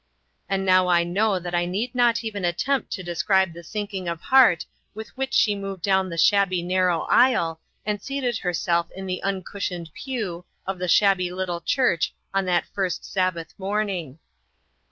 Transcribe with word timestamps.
And 0.49 0.65
now 0.65 0.87
I 0.87 1.03
know 1.03 1.37
that 1.37 1.53
I 1.53 1.67
need 1.67 1.93
not 1.93 2.23
even 2.23 2.43
attempt 2.43 2.91
to 2.93 3.03
describe 3.03 3.53
the 3.53 3.63
sinking 3.63 4.07
of 4.07 4.19
heart 4.19 4.65
with 4.95 5.15
which 5.15 5.31
she 5.31 5.53
moved 5.53 5.83
down 5.83 6.09
the 6.09 6.17
shabby 6.17 6.63
narrow 6.63 7.01
aisle, 7.03 7.61
and 7.85 8.01
seated 8.01 8.39
herself 8.39 8.89
in 8.95 9.05
the 9.05 9.21
un 9.21 9.43
cushioned 9.43 9.93
pew 9.93 10.43
of 10.65 10.79
the 10.79 10.87
shabby 10.87 11.29
little 11.31 11.61
church 11.61 12.15
on 12.33 12.45
that 12.45 12.65
first 12.73 13.05
Sabbath 13.05 13.53
morning. 13.59 14.17